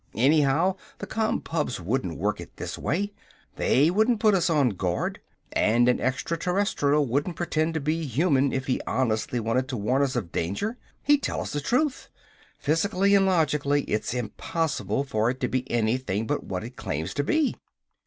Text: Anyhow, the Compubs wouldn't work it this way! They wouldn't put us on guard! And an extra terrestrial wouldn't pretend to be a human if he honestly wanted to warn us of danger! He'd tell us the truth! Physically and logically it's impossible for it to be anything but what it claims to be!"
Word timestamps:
Anyhow, 0.15 0.77
the 0.97 1.05
Compubs 1.05 1.79
wouldn't 1.79 2.17
work 2.17 2.41
it 2.41 2.57
this 2.57 2.75
way! 2.75 3.13
They 3.57 3.91
wouldn't 3.91 4.19
put 4.19 4.33
us 4.33 4.49
on 4.49 4.69
guard! 4.69 5.19
And 5.51 5.87
an 5.87 5.99
extra 5.99 6.37
terrestrial 6.39 7.05
wouldn't 7.05 7.35
pretend 7.35 7.75
to 7.75 7.79
be 7.79 8.01
a 8.01 8.05
human 8.05 8.51
if 8.51 8.65
he 8.65 8.81
honestly 8.87 9.39
wanted 9.39 9.67
to 9.69 9.77
warn 9.77 10.01
us 10.01 10.15
of 10.15 10.31
danger! 10.31 10.75
He'd 11.03 11.21
tell 11.21 11.39
us 11.41 11.53
the 11.53 11.61
truth! 11.61 12.09
Physically 12.57 13.13
and 13.13 13.27
logically 13.27 13.83
it's 13.83 14.15
impossible 14.15 15.03
for 15.03 15.29
it 15.29 15.39
to 15.41 15.47
be 15.47 15.69
anything 15.71 16.25
but 16.25 16.43
what 16.45 16.63
it 16.63 16.75
claims 16.75 17.13
to 17.13 17.23
be!" 17.23 17.55